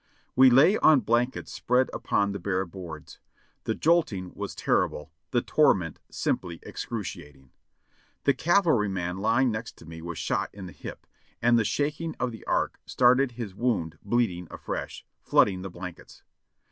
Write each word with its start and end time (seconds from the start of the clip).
We 0.35 0.49
lay 0.49 0.77
on 0.79 1.01
blankets 1.01 1.51
spread 1.51 1.91
upon 1.93 2.31
the 2.31 2.39
bare 2.39 2.65
boards. 2.65 3.19
The 3.65 3.75
jolting 3.75 4.33
was 4.33 4.55
terrible, 4.55 5.11
the 5.29 5.43
torment 5.43 5.99
simply 6.09 6.57
excruciat 6.65 7.35
ing. 7.35 7.51
The 8.23 8.33
cavalryman 8.33 9.19
lying 9.19 9.51
next 9.51 9.77
to 9.77 9.85
me 9.85 10.01
was 10.01 10.17
shot 10.17 10.49
in 10.53 10.65
the 10.65 10.71
hip, 10.71 11.05
and 11.39 11.55
the 11.59 11.63
shaking 11.63 12.15
of 12.19 12.31
the 12.31 12.43
ark 12.47 12.79
started 12.87 13.33
his 13.33 13.53
wound 13.53 13.99
bleeding 14.01 14.47
afresh, 14.49 15.05
flood 15.21 15.49
ing 15.49 15.61
the 15.61 15.69
blankets. 15.69 16.23